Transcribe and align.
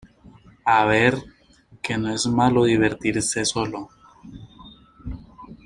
a 0.65 0.83
ver, 0.85 1.13
que 1.79 1.95
no 1.95 2.11
es 2.11 2.25
malo 2.25 2.63
divertirse 2.63 3.45
solo. 3.45 3.89